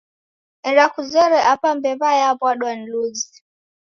[0.61, 3.37] Ghenda kuzere Apa mbew'a yawa'dwa ni luzi